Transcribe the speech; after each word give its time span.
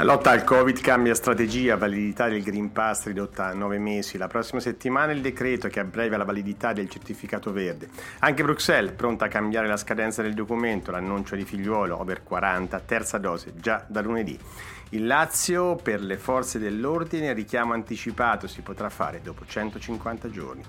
La 0.00 0.06
lotta 0.06 0.30
al 0.30 0.44
Covid 0.44 0.80
cambia 0.80 1.14
strategia, 1.14 1.76
validità 1.76 2.26
del 2.26 2.42
Green 2.42 2.72
Pass 2.72 3.04
ridotta 3.04 3.48
a 3.48 3.52
9 3.52 3.78
mesi. 3.78 4.16
La 4.16 4.28
prossima 4.28 4.58
settimana 4.58 5.12
il 5.12 5.20
decreto 5.20 5.68
che 5.68 5.78
abbrevia 5.78 6.16
la 6.16 6.24
validità 6.24 6.72
del 6.72 6.88
certificato 6.88 7.52
verde. 7.52 7.90
Anche 8.20 8.42
Bruxelles 8.42 8.94
pronta 8.94 9.26
a 9.26 9.28
cambiare 9.28 9.68
la 9.68 9.76
scadenza 9.76 10.22
del 10.22 10.32
documento, 10.32 10.90
l'annuncio 10.90 11.36
di 11.36 11.44
figliuolo 11.44 12.00
over 12.00 12.22
40, 12.22 12.80
terza 12.80 13.18
dose 13.18 13.52
già 13.56 13.84
da 13.86 14.00
lunedì. 14.00 14.38
Il 14.92 15.06
Lazio 15.06 15.76
per 15.76 16.00
le 16.00 16.16
forze 16.16 16.58
dell'ordine 16.58 17.34
richiamo 17.34 17.74
anticipato 17.74 18.46
si 18.46 18.62
potrà 18.62 18.88
fare 18.88 19.20
dopo 19.22 19.44
150 19.44 20.30
giorni. 20.30 20.62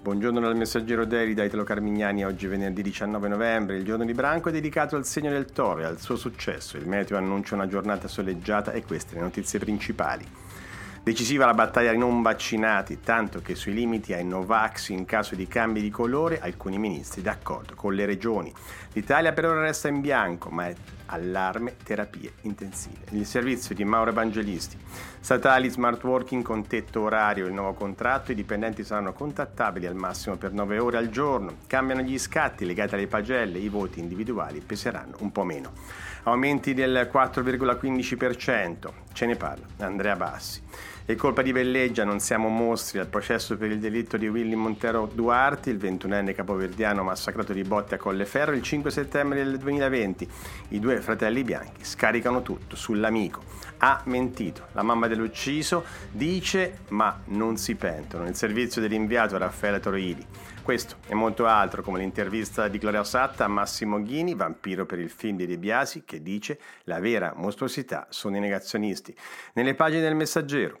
Buongiorno 0.00 0.38
dal 0.38 0.56
messaggero 0.56 1.04
Daily 1.04 1.34
da 1.34 1.42
Italo 1.42 1.64
Carmignani, 1.64 2.24
oggi 2.24 2.46
venerdì 2.46 2.82
19 2.82 3.28
novembre, 3.28 3.76
il 3.76 3.84
giorno 3.84 4.04
di 4.04 4.12
Branco 4.14 4.48
è 4.48 4.52
dedicato 4.52 4.94
al 4.94 5.04
segno 5.04 5.28
del 5.28 5.46
toro 5.46 5.80
e 5.80 5.84
al 5.84 6.00
suo 6.00 6.14
successo. 6.14 6.76
Il 6.76 6.86
meteo 6.86 7.16
annuncia 7.16 7.56
una 7.56 7.66
giornata 7.66 8.06
soleggiata 8.06 8.70
e 8.70 8.84
queste 8.84 9.16
le 9.16 9.22
notizie 9.22 9.58
principali. 9.58 10.24
Decisiva 11.02 11.46
la 11.46 11.52
battaglia 11.52 11.90
ai 11.90 11.98
non 11.98 12.22
vaccinati, 12.22 13.00
tanto 13.00 13.42
che 13.42 13.56
sui 13.56 13.74
limiti 13.74 14.14
ai 14.14 14.24
Novax 14.24 14.90
in 14.90 15.04
caso 15.04 15.34
di 15.34 15.48
cambi 15.48 15.80
di 15.80 15.90
colore 15.90 16.38
alcuni 16.38 16.78
ministri 16.78 17.20
d'accordo 17.20 17.74
con 17.74 17.92
le 17.92 18.06
regioni. 18.06 18.54
L'Italia 18.92 19.32
per 19.32 19.46
ora 19.46 19.62
resta 19.62 19.88
in 19.88 20.00
bianco, 20.00 20.48
ma 20.48 20.68
è 20.68 20.74
allarme 21.08 21.76
terapie 21.82 22.32
intensive. 22.42 23.06
Il 23.10 23.26
servizio 23.26 23.74
di 23.74 23.84
Mauro 23.84 24.10
Evangelisti. 24.10 24.76
Statali 25.20 25.68
smart 25.68 26.02
working 26.04 26.42
con 26.42 26.66
tetto 26.66 27.02
orario, 27.02 27.46
il 27.46 27.52
nuovo 27.52 27.74
contratto, 27.74 28.32
i 28.32 28.34
dipendenti 28.34 28.84
saranno 28.84 29.12
contattabili 29.12 29.86
al 29.86 29.94
massimo 29.94 30.36
per 30.36 30.52
9 30.52 30.78
ore 30.78 30.96
al 30.96 31.08
giorno. 31.08 31.56
Cambiano 31.66 32.02
gli 32.02 32.18
scatti 32.18 32.64
legati 32.64 32.94
alle 32.94 33.06
pagelle, 33.06 33.58
i 33.58 33.68
voti 33.68 34.00
individuali 34.00 34.60
peseranno 34.60 35.16
un 35.20 35.32
po' 35.32 35.44
meno. 35.44 35.72
Aumenti 36.24 36.74
del 36.74 37.08
4,15%, 37.12 38.88
ce 39.12 39.26
ne 39.26 39.36
parla 39.36 39.66
Andrea 39.78 40.16
Bassi. 40.16 40.62
È 41.08 41.14
colpa 41.14 41.40
di 41.40 41.52
Velleggia, 41.52 42.04
non 42.04 42.20
siamo 42.20 42.50
mostri 42.50 42.98
al 42.98 43.06
processo 43.06 43.56
per 43.56 43.70
il 43.70 43.78
delitto 43.78 44.18
di 44.18 44.28
Willy 44.28 44.54
Montero 44.54 45.10
Duarte, 45.10 45.70
il 45.70 45.78
21enne 45.78 46.34
capoverdiano 46.34 47.02
massacrato 47.02 47.54
di 47.54 47.62
botte 47.62 47.94
a 47.94 47.96
Colleferro 47.96 48.52
il 48.52 48.60
5 48.60 48.90
settembre 48.90 49.42
del 49.42 49.56
2020. 49.56 50.28
I 50.68 50.78
due 50.78 51.00
fratelli 51.00 51.44
bianchi 51.44 51.82
scaricano 51.82 52.42
tutto 52.42 52.76
sull'amico. 52.76 53.40
Ha 53.78 54.02
mentito. 54.04 54.66
La 54.72 54.82
mamma 54.82 55.06
dell'ucciso 55.06 55.82
dice 56.10 56.80
ma 56.88 57.18
non 57.28 57.56
si 57.56 57.74
pentono. 57.74 58.28
Il 58.28 58.34
servizio 58.34 58.82
dell'inviato 58.82 59.38
Raffaele 59.38 59.80
Toroidi. 59.80 60.26
Questo 60.68 60.96
e 61.06 61.14
molto 61.14 61.46
altro 61.46 61.80
come 61.80 61.98
l'intervista 61.98 62.68
di 62.68 62.76
Gloria 62.76 63.02
Satta 63.02 63.46
a 63.46 63.48
Massimo 63.48 64.02
Ghini, 64.02 64.34
vampiro 64.34 64.84
per 64.84 64.98
il 64.98 65.08
film 65.08 65.38
di 65.38 65.46
De 65.46 65.56
Biasi, 65.56 66.04
che 66.04 66.20
dice 66.20 66.60
la 66.84 67.00
vera 67.00 67.32
mostruosità 67.34 68.06
sono 68.10 68.36
i 68.36 68.40
negazionisti. 68.40 69.16
Nelle 69.54 69.74
pagine 69.74 70.02
del 70.02 70.14
messaggero, 70.14 70.80